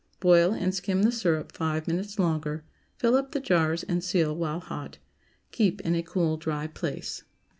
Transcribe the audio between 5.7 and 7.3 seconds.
in a cool, dry place.